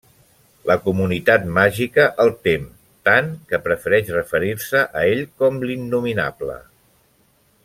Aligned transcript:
La 0.69 0.75
comunitat 0.85 1.43
màgica 1.57 2.07
el 2.23 2.33
tem 2.47 2.65
tant, 3.09 3.31
que 3.53 3.61
prefereix 3.69 4.11
referir-se 4.19 4.85
a 5.03 5.07
ell 5.15 5.25
com 5.43 5.65
l'Innominable. 5.69 6.61